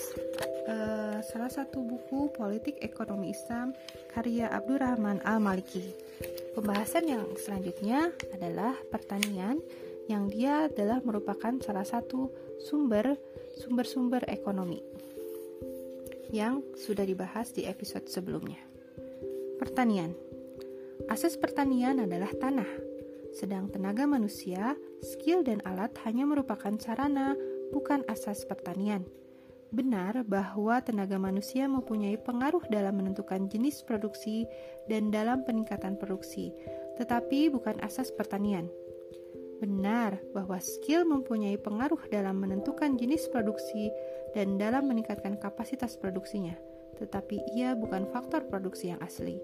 uh, 0.72 1.20
salah 1.20 1.52
satu 1.52 1.84
buku 1.84 2.32
politik 2.32 2.80
ekonomi 2.80 3.36
Islam 3.36 3.76
karya 4.16 4.48
Abdurrahman 4.48 5.20
Al-Maliki. 5.20 5.84
Pembahasan 6.56 7.04
yang 7.04 7.28
selanjutnya 7.36 8.16
adalah 8.32 8.72
pertanian 8.88 9.60
yang 10.08 10.32
dia 10.32 10.72
adalah 10.72 11.04
merupakan 11.04 11.60
salah 11.60 11.84
satu 11.84 12.32
sumber 12.56 13.20
sumber-sumber 13.60 14.24
ekonomi 14.32 14.80
yang 16.32 16.64
sudah 16.72 17.04
dibahas 17.04 17.52
di 17.52 17.68
episode 17.68 18.08
sebelumnya. 18.08 18.65
Pertanian. 19.56 20.12
Asas 21.12 21.36
pertanian 21.36 22.00
adalah 22.00 22.32
tanah 22.36 22.86
sedang 23.36 23.68
tenaga 23.68 24.08
manusia, 24.08 24.80
skill 25.04 25.44
dan 25.44 25.60
alat 25.68 25.92
hanya 26.08 26.24
merupakan 26.24 26.72
sarana, 26.80 27.36
bukan 27.68 28.00
asas 28.08 28.48
pertanian. 28.48 29.04
Benar 29.68 30.24
bahwa 30.24 30.80
tenaga 30.80 31.20
manusia 31.20 31.68
mempunyai 31.68 32.16
pengaruh 32.16 32.64
dalam 32.72 32.96
menentukan 32.96 33.44
jenis 33.52 33.84
produksi 33.84 34.48
dan 34.88 35.12
dalam 35.12 35.44
peningkatan 35.44 36.00
produksi, 36.00 36.48
tetapi 36.96 37.52
bukan 37.52 37.76
asas 37.84 38.08
pertanian. 38.08 38.72
Benar 39.60 40.16
bahwa 40.32 40.56
skill 40.56 41.04
mempunyai 41.04 41.60
pengaruh 41.60 42.00
dalam 42.08 42.40
menentukan 42.40 42.96
jenis 42.96 43.28
produksi 43.28 43.92
dan 44.32 44.56
dalam 44.56 44.88
meningkatkan 44.88 45.36
kapasitas 45.36 46.00
produksinya, 46.00 46.56
tetapi 46.98 47.40
ia 47.56 47.76
bukan 47.76 48.08
faktor 48.10 48.44
produksi 48.48 48.92
yang 48.92 49.00
asli. 49.04 49.38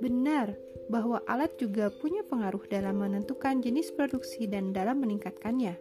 Benar 0.00 0.56
bahwa 0.88 1.20
alat 1.28 1.54
juga 1.60 1.92
punya 1.92 2.24
pengaruh 2.24 2.64
dalam 2.66 3.04
menentukan 3.04 3.60
jenis 3.60 3.92
produksi 3.92 4.48
dan 4.48 4.72
dalam 4.72 4.98
meningkatkannya. 5.04 5.76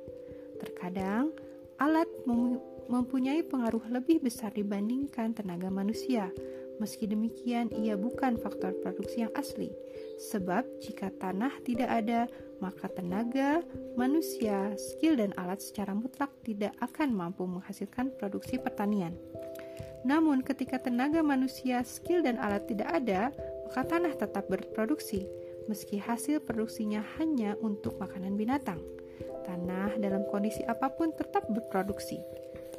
Terkadang, 0.59 1.31
alat 1.79 2.07
mempunyai 2.91 3.41
pengaruh 3.47 3.87
lebih 3.87 4.19
besar 4.19 4.51
dibandingkan 4.51 5.31
tenaga 5.31 5.71
manusia. 5.71 6.29
Meski 6.83 7.07
demikian, 7.11 7.71
ia 7.75 7.99
bukan 7.99 8.39
faktor 8.39 8.71
produksi 8.79 9.27
yang 9.27 9.33
asli, 9.35 9.67
sebab 10.31 10.63
jika 10.79 11.11
tanah 11.19 11.51
tidak 11.67 11.91
ada, 11.91 12.31
maka 12.63 12.87
tenaga, 12.87 13.59
manusia, 13.99 14.71
skill, 14.79 15.19
dan 15.19 15.35
alat 15.35 15.59
secara 15.59 15.91
mutlak 15.91 16.31
tidak 16.47 16.71
akan 16.79 17.11
mampu 17.11 17.43
menghasilkan 17.43 18.15
produksi 18.15 18.55
pertanian. 18.59 19.11
Namun, 20.07 20.41
ketika 20.43 20.79
tenaga 20.79 21.19
manusia, 21.19 21.83
skill, 21.83 22.23
dan 22.23 22.39
alat 22.39 22.65
tidak 22.67 22.89
ada, 22.91 23.29
maka 23.69 23.85
tanah 23.85 24.13
tetap 24.15 24.47
berproduksi, 24.49 25.27
meski 25.69 26.01
hasil 26.01 26.41
produksinya 26.41 27.05
hanya 27.21 27.53
untuk 27.61 27.99
makanan 28.01 28.33
binatang. 28.33 28.81
Tanah 29.45 29.97
dalam 30.01 30.25
kondisi 30.29 30.65
apa 30.65 30.89
pun 30.89 31.13
tetap 31.13 31.45
berproduksi. 31.51 32.17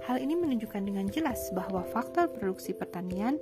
Hal 0.07 0.19
ini 0.19 0.33
menunjukkan 0.35 0.83
dengan 0.83 1.07
jelas 1.13 1.53
bahwa 1.53 1.85
faktor 1.93 2.33
produksi 2.33 2.73
pertanian 2.73 3.37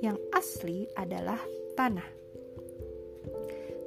yang 0.00 0.16
asli 0.32 0.88
adalah 0.96 1.38
tanah. 1.76 2.06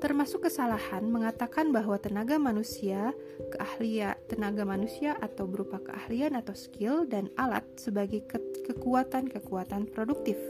Termasuk 0.02 0.50
kesalahan 0.50 1.06
mengatakan 1.06 1.70
bahwa 1.70 1.94
tenaga 2.02 2.42
manusia, 2.42 3.14
keahlian 3.54 4.18
tenaga 4.26 4.66
manusia 4.66 5.14
atau 5.22 5.46
berupa 5.46 5.78
keahlian 5.78 6.34
atau 6.34 6.58
skill 6.58 7.06
dan 7.06 7.30
alat 7.38 7.62
sebagai 7.78 8.26
kekuatan-kekuatan 8.66 9.94
produktif. 9.94 10.42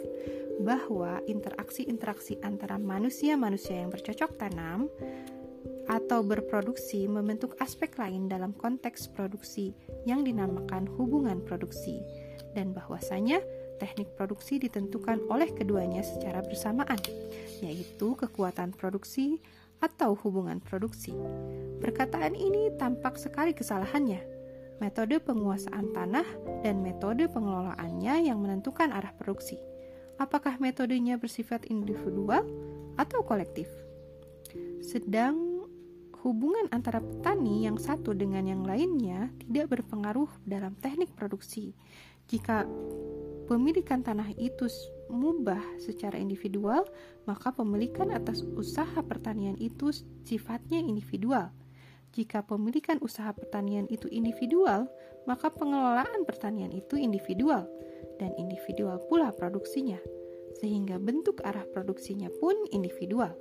Bahwa 0.64 1.20
interaksi-interaksi 1.28 2.40
antara 2.48 2.80
manusia-manusia 2.80 3.84
yang 3.84 3.92
bercocok 3.92 4.40
tanam 4.40 4.88
atau 5.92 6.24
berproduksi 6.24 7.12
membentuk 7.12 7.60
aspek 7.60 7.92
lain 8.00 8.32
dalam 8.32 8.56
konteks 8.56 9.12
produksi 9.12 9.76
yang 10.08 10.24
dinamakan 10.24 10.88
hubungan 10.96 11.44
produksi. 11.44 12.00
Dan 12.56 12.72
bahwasanya 12.72 13.44
teknik 13.82 14.14
produksi 14.14 14.62
ditentukan 14.62 15.26
oleh 15.26 15.50
keduanya 15.50 16.06
secara 16.06 16.46
bersamaan, 16.46 17.02
yaitu 17.66 18.14
kekuatan 18.14 18.78
produksi 18.78 19.42
atau 19.82 20.14
hubungan 20.22 20.62
produksi. 20.62 21.18
Perkataan 21.82 22.38
ini 22.38 22.70
tampak 22.78 23.18
sekali 23.18 23.58
kesalahannya. 23.58 24.22
Metode 24.78 25.18
penguasaan 25.18 25.90
tanah 25.90 26.26
dan 26.62 26.86
metode 26.86 27.26
pengelolaannya 27.26 28.30
yang 28.30 28.38
menentukan 28.38 28.94
arah 28.94 29.14
produksi 29.18 29.58
apakah 30.22 30.62
metodenya 30.62 31.18
bersifat 31.18 31.66
individual 31.74 32.46
atau 33.02 33.26
kolektif. 33.26 33.66
Sedang 34.86 35.66
hubungan 36.22 36.70
antara 36.70 37.02
petani 37.02 37.66
yang 37.66 37.82
satu 37.82 38.14
dengan 38.14 38.46
yang 38.46 38.62
lainnya 38.62 39.34
tidak 39.42 39.74
berpengaruh 39.74 40.30
dalam 40.46 40.78
teknik 40.78 41.10
produksi. 41.18 41.74
Jika 42.30 42.70
pemilikan 43.52 44.00
tanah 44.00 44.32
itu 44.40 44.72
mubah 45.12 45.60
secara 45.76 46.16
individual, 46.16 46.88
maka 47.28 47.52
pemilikan 47.52 48.08
atas 48.16 48.48
usaha 48.56 49.04
pertanian 49.04 49.60
itu 49.60 49.92
sifatnya 50.24 50.80
individual. 50.80 51.52
Jika 52.16 52.48
pemilikan 52.48 52.96
usaha 53.04 53.28
pertanian 53.36 53.92
itu 53.92 54.08
individual, 54.08 54.88
maka 55.28 55.52
pengelolaan 55.52 56.24
pertanian 56.24 56.72
itu 56.72 56.96
individual 56.96 57.68
dan 58.24 58.32
individual 58.40 59.04
pula 59.12 59.36
produksinya, 59.36 60.00
sehingga 60.64 60.96
bentuk 60.96 61.44
arah 61.44 61.68
produksinya 61.76 62.32
pun 62.40 62.56
individual. 62.72 63.36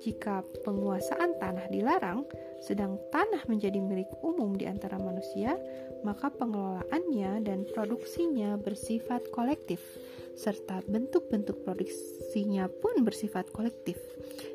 Jika 0.00 0.42
penguasaan 0.64 1.36
tanah 1.36 1.68
dilarang, 1.68 2.24
sedang 2.64 2.96
tanah 3.12 3.44
menjadi 3.52 3.78
milik 3.84 4.08
umum 4.24 4.56
di 4.56 4.64
antara 4.64 4.96
manusia, 4.96 5.54
maka 6.02 6.30
pengelolaannya 6.30 7.42
dan 7.46 7.66
produksinya 7.70 8.58
bersifat 8.58 9.30
kolektif, 9.30 9.82
serta 10.34 10.82
bentuk-bentuk 10.86 11.62
produksinya 11.62 12.66
pun 12.68 13.02
bersifat 13.06 13.50
kolektif. 13.54 13.98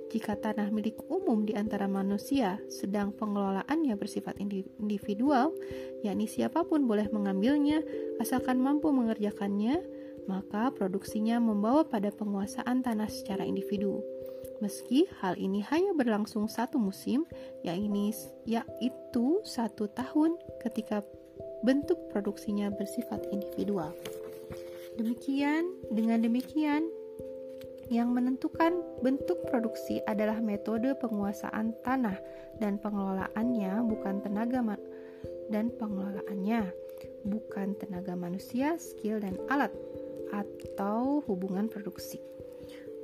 Jika 0.07 0.39
tanah 0.39 0.71
milik 0.71 1.03
umum 1.11 1.43
di 1.43 1.51
antara 1.51 1.83
manusia, 1.91 2.63
sedang 2.71 3.11
pengelolaannya 3.11 3.95
bersifat 3.99 4.39
individual, 4.79 5.51
yakni 5.99 6.31
siapa 6.31 6.63
pun 6.63 6.87
boleh 6.87 7.11
mengambilnya 7.11 7.83
asalkan 8.23 8.63
mampu 8.63 8.87
mengerjakannya, 8.95 9.83
maka 10.27 10.71
produksinya 10.71 11.39
membawa 11.39 11.83
pada 11.87 12.11
penguasaan 12.11 12.83
tanah 12.83 13.11
secara 13.11 13.43
individu. 13.43 13.99
Meski 14.57 15.05
hal 15.21 15.37
ini 15.37 15.61
hanya 15.69 15.93
berlangsung 15.93 16.49
satu 16.49 16.81
musim, 16.81 17.27
yaitu, 17.61 18.15
yaitu 18.47 19.43
satu 19.45 19.85
tahun 19.91 20.33
ketika 20.65 21.05
bentuk 21.67 21.99
produksinya 22.15 22.71
bersifat 22.71 23.27
individual. 23.35 23.91
Demikian, 24.95 25.67
dengan 25.91 26.23
demikian, 26.23 26.87
yang 27.91 28.15
menentukan 28.15 28.79
bentuk 29.03 29.43
produksi 29.47 29.99
adalah 30.07 30.39
metode 30.39 30.95
penguasaan 30.99 31.75
tanah 31.83 32.15
dan 32.59 32.79
pengelolaannya 32.79 33.83
bukan 33.83 34.23
tenaga 34.23 34.79
dan 35.51 35.71
pengelolaannya 35.75 36.71
bukan 37.27 37.75
tenaga 37.79 38.15
manusia, 38.15 38.75
skill 38.79 39.19
dan 39.19 39.35
alat 39.51 39.71
atau 40.31 41.23
hubungan 41.27 41.71
produksi. 41.71 42.19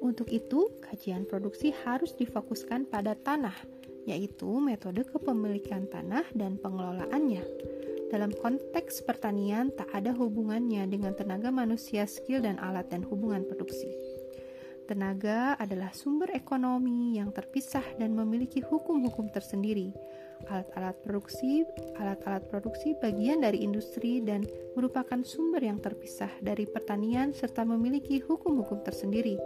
Untuk 0.03 0.27
itu, 0.27 0.67
kajian 0.83 1.23
produksi 1.23 1.71
harus 1.87 2.11
difokuskan 2.19 2.91
pada 2.91 3.15
tanah, 3.15 3.55
yaitu 4.03 4.59
metode 4.59 5.07
kepemilikan 5.07 5.87
tanah 5.87 6.27
dan 6.35 6.59
pengelolaannya. 6.59 7.43
Dalam 8.13 8.29
konteks 8.29 9.01
pertanian, 9.09 9.73
tak 9.73 9.89
ada 9.89 10.13
hubungannya 10.13 10.85
dengan 10.85 11.17
tenaga 11.17 11.49
manusia, 11.49 12.05
skill, 12.05 12.45
dan 12.45 12.61
alat, 12.61 12.85
dan 12.93 13.01
hubungan 13.09 13.41
produksi. 13.41 13.89
Tenaga 14.85 15.57
adalah 15.57 15.89
sumber 15.97 16.29
ekonomi 16.37 17.17
yang 17.17 17.33
terpisah 17.33 17.81
dan 17.97 18.13
memiliki 18.13 18.61
hukum-hukum 18.61 19.33
tersendiri. 19.33 19.89
Alat-alat 20.45 21.01
produksi, 21.01 21.65
alat-alat 21.97 22.45
produksi 22.53 22.93
bagian 23.01 23.41
dari 23.41 23.65
industri 23.65 24.21
dan 24.21 24.45
merupakan 24.77 25.17
sumber 25.25 25.65
yang 25.65 25.81
terpisah 25.81 26.29
dari 26.37 26.69
pertanian 26.69 27.33
serta 27.33 27.65
memiliki 27.65 28.21
hukum-hukum 28.21 28.85
tersendiri 28.85 29.41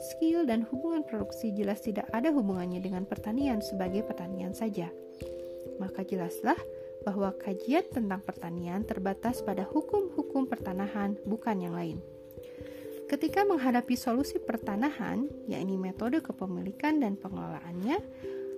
skill 0.00 0.46
dan 0.46 0.66
hubungan 0.66 1.06
produksi 1.06 1.54
jelas 1.54 1.82
tidak 1.82 2.06
ada 2.10 2.34
hubungannya 2.34 2.82
dengan 2.82 3.06
pertanian 3.06 3.62
sebagai 3.62 4.02
pertanian 4.02 4.52
saja. 4.54 4.90
Maka 5.78 6.02
jelaslah 6.02 6.56
bahwa 7.06 7.30
kajian 7.38 7.86
tentang 7.86 8.18
pertanian 8.18 8.82
terbatas 8.82 9.38
pada 9.46 9.62
hukum-hukum 9.62 10.50
pertanahan, 10.50 11.14
bukan 11.22 11.62
yang 11.62 11.78
lain. 11.78 12.02
Ketika 13.06 13.46
menghadapi 13.46 13.94
solusi 13.94 14.42
pertanahan, 14.42 15.30
yakni 15.46 15.78
metode 15.78 16.18
kepemilikan 16.18 16.98
dan 16.98 17.14
pengelolaannya, 17.14 18.02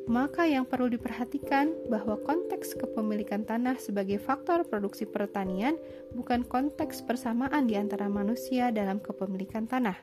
maka 0.09 0.49
yang 0.49 0.65
perlu 0.65 0.89
diperhatikan 0.89 1.93
bahwa 1.93 2.17
konteks 2.25 2.73
kepemilikan 2.81 3.45
tanah 3.45 3.77
sebagai 3.77 4.17
faktor 4.17 4.65
produksi 4.65 5.05
pertanian 5.05 5.77
bukan 6.17 6.49
konteks 6.49 7.05
persamaan 7.05 7.69
di 7.69 7.77
antara 7.77 8.09
manusia 8.09 8.73
dalam 8.73 9.05
kepemilikan 9.05 9.69
tanah 9.69 10.01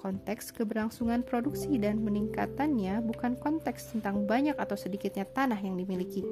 Konteks 0.00 0.56
keberlangsungan 0.56 1.20
produksi 1.28 1.76
dan 1.76 2.00
meningkatannya 2.00 3.04
bukan 3.04 3.36
konteks 3.36 3.92
tentang 3.92 4.24
banyak 4.24 4.56
atau 4.56 4.72
sedikitnya 4.72 5.28
tanah 5.28 5.60
yang 5.60 5.76
dimiliki. 5.76 6.24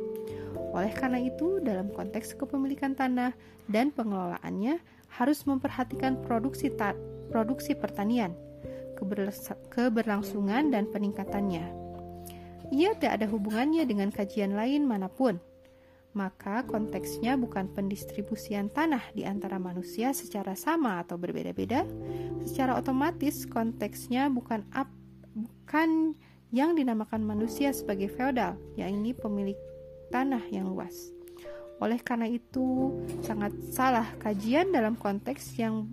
Oleh 0.78 0.94
karena 0.94 1.19
itu, 1.19 1.58
dalam 1.58 1.90
konteks 1.90 2.38
kepemilikan 2.38 2.94
tanah 2.94 3.34
dan 3.66 3.90
pengelolaannya 3.90 4.78
harus 5.19 5.42
memperhatikan 5.42 6.22
produksi 6.22 6.70
ta 6.70 6.94
produksi 7.28 7.75
pertanian, 7.75 8.32
keberlangsungan 9.75 10.70
dan 10.70 10.86
peningkatannya. 10.88 11.66
Ia 12.70 12.94
tidak 12.94 13.12
ada 13.20 13.26
hubungannya 13.26 13.82
dengan 13.84 14.14
kajian 14.14 14.54
lain 14.54 14.86
mana 14.86 15.10
pun 15.10 15.42
maka 16.16 16.66
konteksnya 16.66 17.38
bukan 17.38 17.70
pendistribusian 17.70 18.72
tanah 18.72 19.14
di 19.14 19.22
antara 19.22 19.60
manusia 19.60 20.10
secara 20.10 20.58
sama 20.58 20.98
atau 21.04 21.14
berbeda-beda. 21.14 21.86
Secara 22.42 22.75
otomatis 22.75 23.46
konteksnya 23.46 24.26
bukan 24.32 24.66
bukan 25.36 26.19
yang 26.50 26.72
dinamakan 26.75 27.22
manusia 27.22 27.70
sebagai 27.76 28.08
feodal, 28.10 28.56
yakni 28.75 29.12
pemilik 29.14 29.54
tanah 30.08 30.44
yang 30.50 30.69
luas. 30.69 31.12
Oleh 31.78 32.02
karena 32.02 32.26
itu, 32.26 32.99
sangat 33.22 33.55
salah 33.70 34.08
kajian 34.19 34.75
dalam 34.75 34.99
konteks 34.99 35.55
yang 35.56 35.87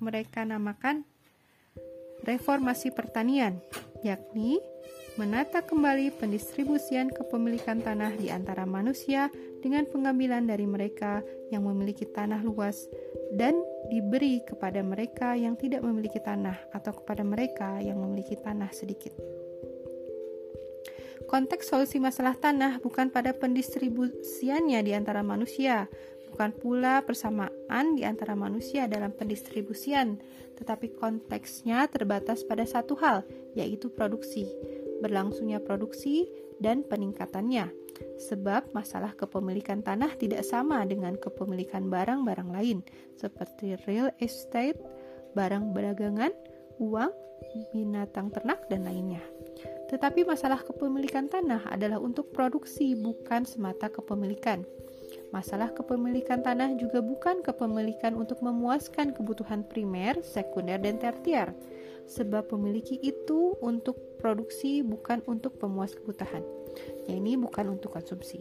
mereka 0.00 0.44
namakan 0.48 1.04
reformasi 2.24 2.88
pertanian, 2.92 3.60
yakni 4.00 4.56
menata 5.16 5.64
kembali 5.64 6.12
pendistribusian 6.16 7.08
kepemilikan 7.08 7.80
tanah 7.80 8.12
di 8.16 8.28
antara 8.28 8.68
manusia 8.68 9.32
dengan 9.64 9.88
pengambilan 9.88 10.44
dari 10.44 10.68
mereka 10.68 11.24
yang 11.48 11.64
memiliki 11.64 12.04
tanah 12.04 12.44
luas 12.44 12.84
dan 13.32 13.56
diberi 13.88 14.44
kepada 14.44 14.84
mereka 14.84 15.32
yang 15.32 15.56
tidak 15.56 15.80
memiliki 15.80 16.20
tanah 16.20 16.56
atau 16.72 16.92
kepada 17.00 17.24
mereka 17.24 17.80
yang 17.80 17.96
memiliki 17.96 18.36
tanah 18.36 18.68
sedikit. 18.76 19.16
Konteks 21.26 21.74
solusi 21.74 21.98
masalah 21.98 22.38
tanah 22.38 22.78
bukan 22.78 23.10
pada 23.10 23.34
pendistribusiannya 23.34 24.80
di 24.86 24.92
antara 24.94 25.26
manusia, 25.26 25.90
bukan 26.30 26.54
pula 26.54 27.02
persamaan 27.02 27.98
di 27.98 28.06
antara 28.06 28.38
manusia 28.38 28.86
dalam 28.86 29.10
pendistribusian, 29.10 30.22
tetapi 30.54 30.94
konteksnya 30.94 31.90
terbatas 31.90 32.46
pada 32.46 32.62
satu 32.62 32.94
hal, 32.98 33.26
yaitu 33.58 33.90
produksi 33.90 34.46
berlangsungnya 35.00 35.60
produksi, 35.60 36.28
dan 36.56 36.84
peningkatannya. 36.86 37.68
Sebab 38.16 38.72
masalah 38.72 39.12
kepemilikan 39.16 39.84
tanah 39.84 40.16
tidak 40.16 40.44
sama 40.44 40.84
dengan 40.88 41.16
kepemilikan 41.16 41.88
barang-barang 41.88 42.50
lain, 42.52 42.78
seperti 43.16 43.76
real 43.84 44.12
estate, 44.20 44.80
barang 45.36 45.72
berdagangan, 45.72 46.32
uang, 46.80 47.12
binatang 47.72 48.32
ternak, 48.32 48.60
dan 48.72 48.84
lainnya. 48.88 49.20
Tetapi 49.86 50.26
masalah 50.26 50.62
kepemilikan 50.66 51.30
tanah 51.30 51.70
adalah 51.70 52.02
untuk 52.02 52.34
produksi, 52.34 52.98
bukan 52.98 53.46
semata 53.46 53.86
kepemilikan. 53.86 54.66
Masalah 55.30 55.70
kepemilikan 55.70 56.42
tanah 56.42 56.74
juga 56.74 56.98
bukan 56.98 57.42
kepemilikan 57.42 58.18
untuk 58.18 58.42
memuaskan 58.42 59.14
kebutuhan 59.14 59.62
primer, 59.66 60.18
sekunder, 60.26 60.82
dan 60.82 60.98
tertiar 60.98 61.54
sebab 62.06 62.46
memiliki 62.54 62.96
itu 63.02 63.58
untuk 63.58 63.98
produksi 64.22 64.80
bukan 64.86 65.20
untuk 65.26 65.58
pemuas 65.58 65.92
kebutuhan. 65.92 66.42
Ya 67.10 67.18
ini 67.18 67.34
bukan 67.34 67.78
untuk 67.78 67.98
konsumsi. 67.98 68.38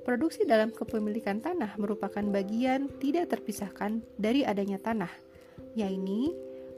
Produksi 0.00 0.48
dalam 0.48 0.72
kepemilikan 0.72 1.44
tanah 1.44 1.76
merupakan 1.76 2.24
bagian 2.24 2.88
tidak 3.02 3.36
terpisahkan 3.36 4.00
dari 4.16 4.46
adanya 4.46 4.80
tanah. 4.80 5.12
Ya 5.76 5.90
ini 5.90 6.32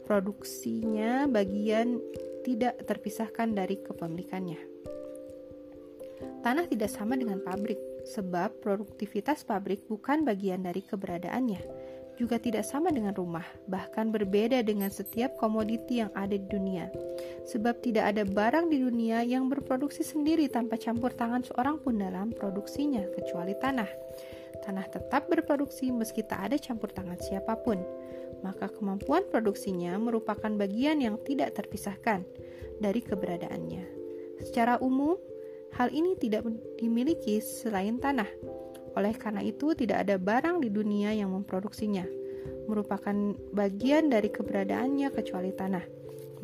produksinya 0.09 1.31
bagian 1.31 2.03
tidak 2.43 2.83
terpisahkan 2.85 3.55
dari 3.55 3.81
kepemilikannya. 3.81 4.61
Tanah 6.43 6.67
tidak 6.67 6.91
sama 6.91 7.15
dengan 7.15 7.39
pabrik, 7.43 7.79
sebab 8.03 8.59
produktivitas 8.59 9.47
pabrik 9.47 9.87
bukan 9.87 10.27
bagian 10.27 10.67
dari 10.67 10.83
keberadaannya 10.83 11.93
juga 12.23 12.37
tidak 12.37 12.63
sama 12.69 12.93
dengan 12.93 13.17
rumah, 13.17 13.45
bahkan 13.67 14.13
berbeda 14.13 14.61
dengan 14.63 14.93
setiap 14.93 15.35
komoditi 15.41 16.05
yang 16.05 16.13
ada 16.13 16.37
di 16.37 16.47
dunia. 16.47 16.93
Sebab 17.49 17.81
tidak 17.81 18.15
ada 18.15 18.23
barang 18.23 18.69
di 18.69 18.79
dunia 18.85 19.25
yang 19.25 19.49
berproduksi 19.49 20.05
sendiri 20.05 20.47
tanpa 20.47 20.77
campur 20.77 21.11
tangan 21.17 21.43
seorang 21.43 21.81
pun 21.81 21.99
dalam 21.99 22.31
produksinya, 22.31 23.03
kecuali 23.17 23.57
tanah. 23.57 23.89
Tanah 24.63 24.87
tetap 24.87 25.27
berproduksi 25.27 25.91
meski 25.91 26.23
tak 26.23 26.51
ada 26.51 26.57
campur 26.57 26.89
tangan 26.95 27.19
siapa 27.19 27.59
pun. 27.61 27.83
Maka 28.47 28.71
kemampuan 28.71 29.27
produksinya 29.27 29.95
merupakan 29.99 30.51
bagian 30.55 31.03
yang 31.03 31.19
tidak 31.23 31.55
terpisahkan 31.59 32.23
dari 32.79 33.03
keberadaannya. 33.03 33.85
Secara 34.43 34.79
umum, 34.83 35.19
hal 35.79 35.91
ini 35.91 36.19
tidak 36.19 36.47
dimiliki 36.79 37.39
selain 37.39 38.03
tanah 38.03 38.27
oleh 38.93 39.15
karena 39.17 39.41
itu, 39.41 39.73
tidak 39.73 40.05
ada 40.05 40.21
barang 40.21 40.61
di 40.61 40.69
dunia 40.69 41.17
yang 41.17 41.33
memproduksinya, 41.33 42.05
merupakan 42.69 43.33
bagian 43.57 44.13
dari 44.13 44.29
keberadaannya 44.29 45.09
kecuali 45.09 45.51
tanah. 45.57 45.85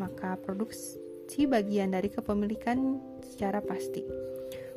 Maka 0.00 0.40
produksi 0.40 1.44
bagian 1.44 1.92
dari 1.92 2.08
kepemilikan 2.08 2.96
secara 3.20 3.60
pasti. 3.60 4.00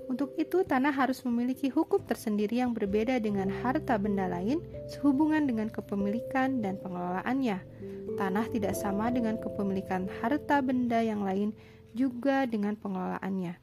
Untuk 0.09 0.33
itu, 0.39 0.65
tanah 0.65 0.91
harus 0.91 1.21
memiliki 1.27 1.69
hukum 1.69 2.01
tersendiri 2.03 2.59
yang 2.63 2.73
berbeda 2.73 3.21
dengan 3.21 3.49
harta 3.49 3.95
benda 3.99 4.25
lain 4.27 4.63
sehubungan 4.89 5.45
dengan 5.45 5.69
kepemilikan 5.69 6.63
dan 6.63 6.79
pengelolaannya. 6.81 7.57
Tanah 8.17 8.45
tidak 8.51 8.73
sama 8.75 9.13
dengan 9.13 9.37
kepemilikan 9.39 10.09
harta 10.19 10.59
benda 10.59 10.99
yang 10.99 11.23
lain 11.23 11.55
juga 11.95 12.43
dengan 12.47 12.75
pengelolaannya. 12.75 13.55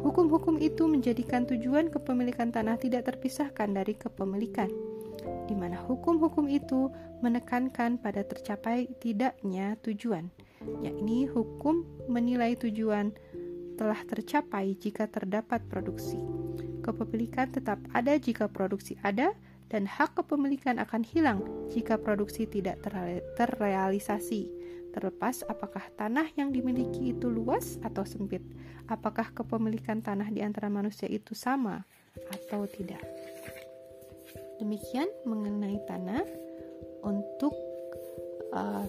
Hukum-hukum 0.00 0.56
itu 0.56 0.88
menjadikan 0.88 1.44
tujuan 1.44 1.92
kepemilikan 1.92 2.48
tanah 2.48 2.80
tidak 2.80 3.12
terpisahkan 3.12 3.76
dari 3.76 3.92
kepemilikan, 3.92 4.72
di 5.44 5.52
mana 5.52 5.76
hukum-hukum 5.84 6.48
itu 6.48 6.88
menekankan 7.20 8.00
pada 8.00 8.24
tercapai 8.24 8.88
tidaknya 9.04 9.76
tujuan, 9.84 10.32
yakni 10.80 11.28
hukum 11.28 11.84
menilai 12.08 12.56
tujuan 12.56 13.12
telah 13.76 13.98
tercapai 14.04 14.76
jika 14.76 15.08
terdapat 15.08 15.64
produksi. 15.68 16.18
Kepemilikan 16.82 17.50
tetap 17.54 17.78
ada 17.94 18.18
jika 18.18 18.50
produksi 18.50 18.98
ada, 19.06 19.32
dan 19.72 19.88
hak 19.88 20.20
kepemilikan 20.20 20.76
akan 20.76 21.00
hilang 21.00 21.40
jika 21.72 21.96
produksi 21.96 22.44
tidak 22.44 22.84
terrealisasi 23.40 24.62
terlepas 24.92 25.40
apakah 25.48 25.82
tanah 25.96 26.28
yang 26.36 26.52
dimiliki 26.52 27.16
itu 27.16 27.32
luas 27.32 27.80
atau 27.80 28.04
sempit, 28.04 28.44
apakah 28.86 29.32
kepemilikan 29.32 30.04
tanah 30.04 30.28
di 30.28 30.44
antara 30.44 30.68
manusia 30.68 31.08
itu 31.08 31.32
sama 31.32 31.80
atau 32.28 32.68
tidak. 32.68 33.00
Demikian 34.60 35.08
mengenai 35.26 35.80
tanah. 35.88 36.22
Untuk 37.02 37.50
uh, 38.54 38.86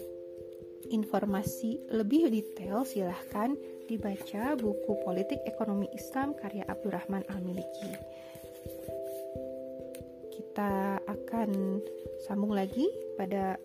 informasi 0.89 1.85
lebih 1.91 2.31
detail, 2.33 2.87
silahkan 2.87 3.53
dibaca 3.85 4.55
buku 4.55 4.91
Politik 5.03 5.43
Ekonomi 5.45 5.91
Islam 5.91 6.33
karya 6.33 6.63
Abdurrahman 6.65 7.27
Al-Miliki. 7.29 7.91
Kita 10.33 10.97
akan 11.03 11.79
sambung 12.23 12.55
lagi 12.55 12.87
pada 13.19 13.59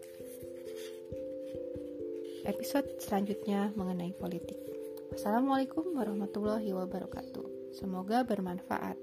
episode 2.45 2.99
selanjutnya 2.99 3.71
mengenai 3.79 4.13
politik. 4.19 4.59
Wassalamualaikum 5.15 5.95
warahmatullahi 5.95 6.75
wabarakatuh. 6.75 7.73
Semoga 7.79 8.27
bermanfaat. 8.27 8.98